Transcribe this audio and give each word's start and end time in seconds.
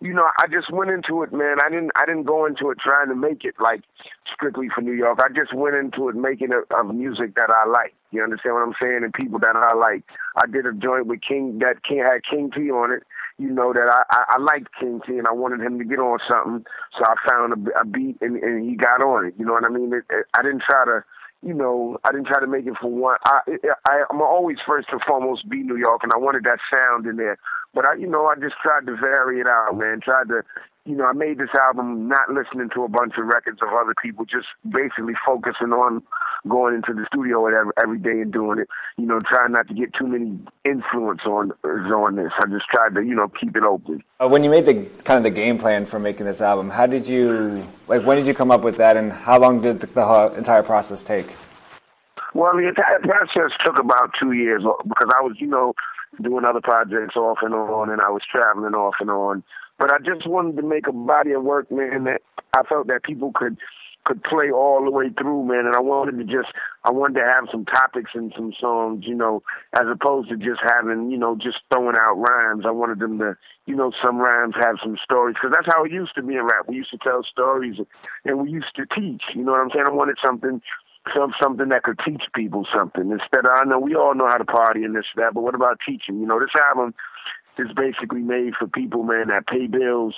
You 0.00 0.12
know, 0.12 0.28
I 0.38 0.46
just 0.46 0.70
went 0.72 0.90
into 0.90 1.22
it, 1.22 1.32
man. 1.32 1.56
I 1.64 1.70
didn't, 1.70 1.90
I 1.96 2.04
didn't 2.04 2.24
go 2.24 2.44
into 2.46 2.70
it 2.70 2.78
trying 2.78 3.08
to 3.08 3.14
make 3.14 3.44
it 3.44 3.54
like 3.60 3.82
strictly 4.32 4.68
for 4.74 4.82
New 4.82 4.92
York. 4.92 5.20
I 5.22 5.28
just 5.32 5.54
went 5.54 5.74
into 5.76 6.08
it 6.08 6.16
making 6.16 6.50
a, 6.52 6.74
a 6.74 6.84
music 6.84 7.34
that 7.36 7.50
I 7.50 7.68
like. 7.68 7.94
You 8.10 8.22
understand 8.22 8.54
what 8.54 8.62
I'm 8.62 8.74
saying? 8.80 9.00
And 9.04 9.12
people 9.12 9.38
that 9.40 9.56
I 9.56 9.74
like. 9.74 10.04
I 10.36 10.46
did 10.46 10.66
a 10.66 10.72
joint 10.72 11.06
with 11.06 11.20
King 11.26 11.58
that 11.60 11.82
King 11.82 12.04
had 12.04 12.20
King 12.28 12.50
T 12.54 12.70
on 12.70 12.92
it. 12.92 13.02
You 13.38 13.50
know 13.50 13.72
that 13.72 13.88
I, 13.92 14.02
I, 14.10 14.36
I 14.36 14.40
liked 14.40 14.68
King 14.78 15.00
T 15.06 15.18
and 15.18 15.26
I 15.26 15.32
wanted 15.32 15.60
him 15.60 15.78
to 15.78 15.84
get 15.84 15.98
on 15.98 16.18
something, 16.28 16.64
so 16.96 17.04
I 17.04 17.14
found 17.28 17.52
a, 17.68 17.80
a 17.80 17.84
beat 17.84 18.16
and, 18.20 18.36
and 18.36 18.68
he 18.68 18.76
got 18.76 19.02
on 19.02 19.26
it. 19.26 19.34
You 19.38 19.44
know 19.44 19.52
what 19.52 19.64
I 19.64 19.68
mean? 19.68 19.92
It, 19.92 20.04
it, 20.08 20.26
I 20.38 20.42
didn't 20.42 20.62
try 20.62 20.84
to 20.86 21.04
you 21.42 21.54
know, 21.54 21.98
I 22.04 22.12
didn't 22.12 22.26
try 22.26 22.40
to 22.40 22.46
make 22.46 22.66
it 22.66 22.74
for 22.80 22.90
one. 22.90 23.16
I, 23.24 23.40
I, 23.88 24.04
I'm 24.10 24.20
always 24.20 24.56
first 24.66 24.88
and 24.90 25.00
foremost 25.06 25.48
be 25.48 25.62
New 25.62 25.76
York, 25.76 26.00
and 26.02 26.12
I 26.12 26.18
wanted 26.18 26.44
that 26.44 26.58
sound 26.74 27.06
in 27.06 27.16
there. 27.16 27.38
But 27.74 27.84
I, 27.84 27.94
you 27.94 28.06
know, 28.06 28.26
I 28.26 28.34
just 28.34 28.56
tried 28.62 28.86
to 28.86 28.96
vary 28.96 29.40
it 29.40 29.46
out, 29.46 29.76
man. 29.76 30.00
Tried 30.02 30.28
to, 30.28 30.42
you 30.84 30.96
know, 30.96 31.04
I 31.04 31.12
made 31.12 31.38
this 31.38 31.52
album 31.62 32.08
not 32.08 32.30
listening 32.30 32.70
to 32.74 32.84
a 32.84 32.88
bunch 32.88 33.14
of 33.18 33.26
records 33.26 33.60
of 33.62 33.68
other 33.68 33.94
people, 34.02 34.24
just 34.24 34.48
basically 34.64 35.14
focusing 35.26 35.72
on 35.72 36.02
going 36.48 36.74
into 36.74 36.92
the 36.92 37.06
studio 37.12 37.46
every, 37.46 37.72
every 37.82 37.98
day 37.98 38.22
and 38.22 38.32
doing 38.32 38.58
it. 38.58 38.68
You 38.96 39.06
know, 39.06 39.20
trying 39.20 39.52
not 39.52 39.68
to 39.68 39.74
get 39.74 39.94
too 39.94 40.06
many 40.06 40.38
influence 40.64 41.22
on 41.26 41.52
on 41.64 42.16
this. 42.16 42.32
I 42.38 42.46
just 42.48 42.66
tried 42.72 42.94
to, 42.94 43.02
you 43.02 43.14
know, 43.14 43.28
keep 43.28 43.56
it 43.56 43.62
open. 43.62 44.02
Uh, 44.20 44.28
when 44.28 44.44
you 44.44 44.50
made 44.50 44.66
the 44.66 44.86
kind 45.04 45.18
of 45.18 45.24
the 45.24 45.30
game 45.30 45.58
plan 45.58 45.86
for 45.86 45.98
making 45.98 46.26
this 46.26 46.40
album, 46.40 46.70
how 46.70 46.86
did 46.86 47.06
you 47.06 47.66
like? 47.88 48.04
When 48.04 48.16
did 48.16 48.26
you 48.26 48.34
come 48.34 48.50
up 48.50 48.62
with 48.62 48.76
that, 48.78 48.96
and 48.96 49.12
how 49.12 49.38
long 49.38 49.60
did 49.60 49.80
the, 49.80 49.86
the 49.86 50.34
entire 50.36 50.62
process 50.62 51.02
take? 51.02 51.28
Well, 52.34 52.52
the 52.52 52.68
entire 52.68 53.00
process 53.00 53.56
took 53.64 53.78
about 53.78 54.10
two 54.20 54.32
years 54.32 54.62
because 54.86 55.08
I 55.16 55.22
was, 55.22 55.36
you 55.38 55.46
know, 55.46 55.74
doing 56.22 56.44
other 56.44 56.60
projects 56.60 57.16
off 57.16 57.38
and 57.42 57.54
on, 57.54 57.90
and 57.90 58.00
I 58.00 58.10
was 58.10 58.22
traveling 58.30 58.74
off 58.74 58.94
and 59.00 59.10
on. 59.10 59.42
But 59.78 59.92
I 59.92 59.98
just 59.98 60.26
wanted 60.26 60.56
to 60.56 60.62
make 60.62 60.86
a 60.86 60.92
body 60.92 61.32
of 61.32 61.42
work, 61.42 61.70
man, 61.70 62.04
that 62.04 62.22
I 62.54 62.62
felt 62.62 62.86
that 62.88 63.04
people 63.04 63.32
could 63.34 63.58
could 64.06 64.22
play 64.22 64.50
all 64.50 64.84
the 64.84 64.90
way 64.90 65.10
through, 65.10 65.44
man. 65.44 65.66
And 65.66 65.74
I 65.74 65.80
wanted 65.80 66.16
to 66.18 66.24
just, 66.24 66.54
I 66.84 66.90
wanted 66.90 67.20
to 67.20 67.26
have 67.26 67.50
some 67.50 67.66
topics 67.66 68.12
and 68.14 68.32
some 68.34 68.54
songs, 68.58 69.04
you 69.06 69.14
know, 69.14 69.42
as 69.74 69.86
opposed 69.90 70.30
to 70.30 70.36
just 70.36 70.60
having, 70.64 71.10
you 71.10 71.18
know, 71.18 71.36
just 71.36 71.58
throwing 71.70 71.96
out 71.98 72.14
rhymes. 72.14 72.64
I 72.66 72.70
wanted 72.70 73.00
them 73.00 73.18
to, 73.18 73.36
you 73.66 73.74
know, 73.74 73.90
some 74.02 74.18
rhymes 74.18 74.54
have 74.60 74.76
some 74.82 74.96
stories 75.02 75.34
because 75.34 75.54
that's 75.54 75.68
how 75.74 75.84
it 75.84 75.92
used 75.92 76.14
to 76.14 76.22
be 76.22 76.36
in 76.36 76.44
rap. 76.44 76.68
We 76.68 76.76
used 76.76 76.92
to 76.92 76.98
tell 76.98 77.22
stories 77.24 77.76
and 78.24 78.40
we 78.40 78.50
used 78.50 78.74
to 78.76 78.86
teach. 78.86 79.22
You 79.34 79.42
know 79.42 79.52
what 79.52 79.60
I'm 79.60 79.70
saying? 79.74 79.86
I 79.88 79.92
wanted 79.92 80.16
something 80.24 80.62
some 81.14 81.32
something 81.40 81.68
that 81.68 81.84
could 81.84 82.00
teach 82.04 82.22
people 82.34 82.66
something 82.74 83.12
instead 83.12 83.44
of 83.44 83.52
I 83.54 83.62
know 83.64 83.78
we 83.78 83.94
all 83.94 84.14
know 84.14 84.26
how 84.26 84.38
to 84.38 84.44
party 84.44 84.82
and 84.82 84.94
this 84.96 85.04
that, 85.16 85.34
but 85.34 85.42
what 85.42 85.54
about 85.54 85.78
teaching? 85.86 86.18
You 86.18 86.26
know, 86.26 86.40
this 86.40 86.50
album 86.60 86.94
is 87.58 87.72
basically 87.74 88.20
made 88.20 88.54
for 88.58 88.66
people, 88.66 89.02
man, 89.02 89.28
that 89.28 89.46
pay 89.46 89.66
bills, 89.66 90.14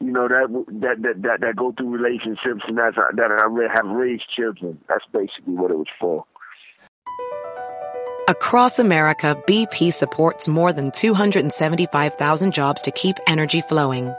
you 0.00 0.10
know, 0.10 0.28
that 0.28 0.48
that 0.80 1.02
that 1.02 1.22
that, 1.22 1.40
that 1.40 1.56
go 1.56 1.72
through 1.72 1.90
relationships 1.90 2.62
and 2.66 2.78
that's 2.78 2.96
that 2.96 3.70
have 3.74 3.86
raised 3.86 4.24
children. 4.34 4.78
That's 4.88 5.04
basically 5.12 5.54
what 5.54 5.70
it 5.70 5.78
was 5.78 5.86
for. 5.98 6.24
Across 8.28 8.78
America, 8.78 9.36
BP 9.46 9.92
supports 9.92 10.46
more 10.46 10.72
than 10.72 10.92
275,000 10.92 12.52
jobs 12.52 12.80
to 12.82 12.92
keep 12.92 13.16
energy 13.26 13.60
flowing. 13.62 14.14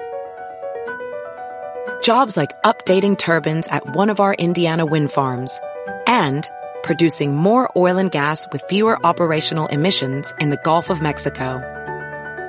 Jobs 2.03 2.35
like 2.35 2.51
updating 2.63 3.17
turbines 3.17 3.65
at 3.67 3.95
one 3.95 4.09
of 4.09 4.19
our 4.19 4.33
Indiana 4.33 4.85
wind 4.85 5.09
farms 5.09 5.57
and 6.05 6.49
producing 6.83 7.33
more 7.33 7.71
oil 7.77 7.97
and 7.97 8.11
gas 8.11 8.45
with 8.51 8.61
fewer 8.67 9.03
operational 9.05 9.67
emissions 9.67 10.33
in 10.37 10.49
the 10.49 10.59
Gulf 10.65 10.89
of 10.89 11.01
Mexico. 11.01 11.61